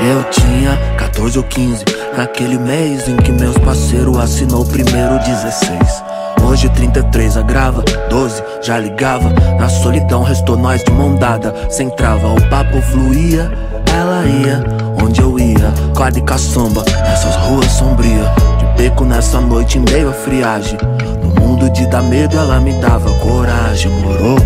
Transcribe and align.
Eu 0.00 0.24
tinha 0.30 0.76
14 0.98 1.38
ou 1.38 1.44
15 1.44 1.84
Naquele 2.16 2.58
mês 2.58 3.08
em 3.08 3.16
que 3.16 3.30
meus 3.30 3.56
parceiros 3.58 4.18
assinou 4.18 4.62
o 4.62 4.66
primeiro 4.66 5.18
16 5.18 6.02
Hoje 6.44 6.68
33 6.68 7.36
agrava, 7.38 7.82
12 8.10 8.42
já 8.60 8.78
ligava. 8.78 9.30
Na 9.58 9.68
solidão 9.68 10.22
restou 10.22 10.56
nós 10.56 10.82
de 10.84 10.90
mão 10.90 11.14
dada. 11.14 11.54
Sem 11.70 11.88
trava, 11.90 12.28
o 12.28 12.48
papo 12.50 12.82
fluía 12.82 13.50
Ela 13.86 14.26
ia 14.26 14.62
onde 15.02 15.20
eu 15.20 15.38
ia. 15.38 15.72
Quadra 15.96 16.18
e 16.18 16.22
caçamba, 16.22 16.84
nessas 17.02 17.36
ruas 17.36 17.70
sombrias. 17.70 18.28
De 18.58 18.82
beco 18.82 19.04
nessa 19.04 19.40
noite 19.40 19.78
em 19.78 19.84
meio 19.90 20.10
a 20.10 20.12
friagem. 20.12 20.78
No 21.22 21.40
mundo 21.40 21.70
de 21.70 21.86
dar 21.86 22.02
medo 22.02 22.36
ela 22.36 22.60
me 22.60 22.72
dava 22.80 23.10
coragem, 23.20 23.90
morou? 24.00 24.36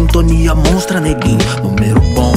Sintonia 0.00 0.54
monstra 0.54 0.98
neguinho, 0.98 1.36
número 1.62 2.00
bom 2.14 2.32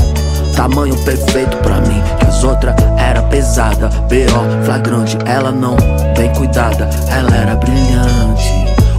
Tamanho 0.53 0.97
perfeito 1.05 1.55
pra 1.59 1.79
mim, 1.79 2.03
que 2.19 2.25
as 2.25 2.43
outras 2.43 2.75
era 2.97 3.21
pesada. 3.23 3.87
B.O. 4.09 4.65
flagrante, 4.65 5.17
ela 5.25 5.49
não, 5.49 5.77
bem 6.17 6.29
cuidada. 6.33 6.89
Ela 7.07 7.33
era 7.33 7.55
brilhante. 7.55 8.51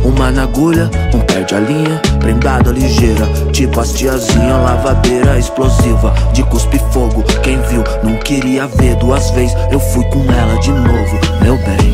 Uma 0.02 0.30
na 0.30 0.44
agulha, 0.44 0.90
um 1.14 1.20
perde 1.20 1.54
a 1.54 1.60
linha 1.60 2.00
Prendada 2.20 2.70
ligeira, 2.70 3.26
tipo 3.52 3.80
as 3.80 3.92
tiazinha 3.92 4.56
Lavadeira 4.56 5.38
explosiva, 5.38 6.14
de 6.32 6.42
cuspe 6.44 6.80
fogo. 6.90 7.22
Quem 7.42 7.60
viu 7.68 7.84
não 8.02 8.16
queria 8.16 8.66
ver. 8.66 8.96
Duas 8.96 9.30
vezes 9.32 9.54
Eu 9.70 9.78
fui 9.78 10.04
com 10.06 10.24
ela 10.32 10.58
de 10.60 10.72
novo, 10.72 11.20
meu 11.42 11.58
bem 11.58 11.93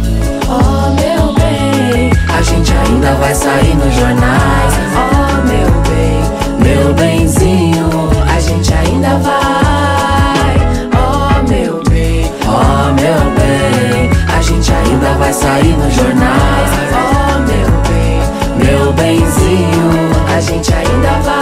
vai 15.31 15.33
sair 15.33 15.77
nos 15.77 15.95
jornais 15.95 16.71
Oh 16.93 17.39
meu 17.41 17.71
bem, 17.89 18.65
meu 18.65 18.93
benzinho 18.93 19.91
A 20.37 20.41
gente 20.41 20.73
ainda 20.75 21.21
vai 21.23 21.41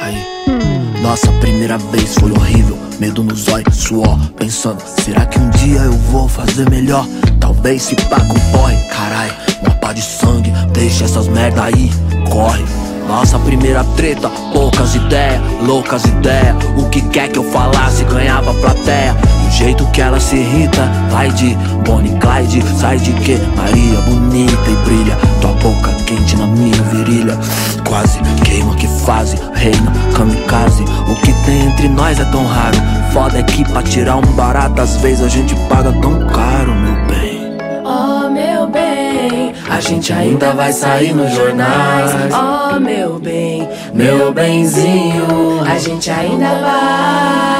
Aí, 0.00 1.02
nossa 1.02 1.32
primeira 1.40 1.78
vez 1.78 2.14
foi 2.14 2.30
horrível. 2.30 2.78
Medo 3.00 3.22
nos 3.22 3.48
olhos, 3.48 3.76
suor, 3.76 4.18
pensando: 4.36 4.82
será 5.02 5.24
que 5.26 5.38
um 5.38 5.48
dia 5.50 5.80
eu 5.80 5.92
vou 5.92 6.28
fazer 6.28 6.68
melhor? 6.68 7.06
Talvez 7.60 7.82
se 7.82 7.96
pá 7.96 8.20
com 8.20 8.38
porre, 8.56 8.76
carai, 8.84 9.32
uma 9.60 9.74
pá 9.74 9.92
de 9.92 10.00
sangue, 10.00 10.52
deixa 10.72 11.06
essas 11.06 11.26
merda 11.26 11.64
aí, 11.64 11.90
corre. 12.30 12.64
Nossa 13.08 13.36
primeira 13.36 13.82
treta, 13.96 14.30
poucas 14.52 14.94
ideias, 14.94 15.40
loucas 15.66 16.04
ideias. 16.04 16.54
O 16.76 16.88
que 16.88 17.00
quer 17.08 17.28
que 17.28 17.38
eu 17.38 17.42
falasse 17.50 18.04
ganhava 18.04 18.54
plateia. 18.54 19.12
Do 19.14 19.50
jeito 19.50 19.84
que 19.86 20.00
ela 20.00 20.20
se 20.20 20.36
irrita, 20.36 20.88
vai 21.10 21.32
de 21.32 21.56
Bonnie 21.84 22.16
Clyde, 22.18 22.62
sai 22.78 22.98
de 22.98 23.12
que? 23.14 23.38
Maria 23.56 24.00
bonita 24.02 24.70
e 24.70 24.76
brilha. 24.84 25.16
Tua 25.40 25.52
boca 25.54 25.90
quente 26.06 26.36
na 26.36 26.46
minha 26.46 26.80
virilha. 26.84 27.36
Quase 27.88 28.20
queima 28.44 28.74
que 28.76 28.86
fase, 28.86 29.36
reina, 29.54 29.90
kamikaze. 30.14 30.84
O 31.08 31.14
que 31.16 31.32
tem 31.44 31.66
entre 31.66 31.88
nós 31.88 32.20
é 32.20 32.24
tão 32.26 32.46
raro. 32.46 32.76
Foda 33.12 33.38
é 33.38 33.42
que 33.42 33.64
pra 33.64 33.82
tirar 33.82 34.16
um 34.16 34.32
barato, 34.34 34.80
às 34.82 34.96
vezes 34.98 35.24
a 35.24 35.28
gente 35.28 35.54
paga 35.68 35.92
tão 35.94 36.26
caro, 36.26 36.37
gente 39.88 40.12
ainda 40.12 40.52
vai 40.52 40.70
sair 40.70 41.14
nos 41.14 41.32
jornais. 41.32 42.12
Oh 42.34 42.78
meu 42.78 43.18
bem, 43.18 43.66
meu 43.94 44.32
benzinho, 44.34 45.62
a 45.66 45.78
gente 45.78 46.10
ainda 46.10 46.48
vai. 46.60 47.57